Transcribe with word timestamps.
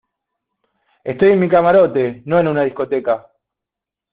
estoy 1.03 1.29
en 1.33 1.39
mi 1.39 1.47
camarote, 1.47 2.23
no 2.25 2.39
en 2.39 2.47
una 2.47 2.63
discoteca. 2.63 3.29